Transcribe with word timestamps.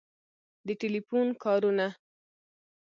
د 0.65 0.67
ټیلیفون 0.79 1.27
کارونه 1.43 1.87